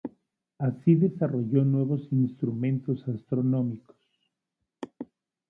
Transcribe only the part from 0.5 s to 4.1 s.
Así desarrolló nuevos instrumentos astronómicos.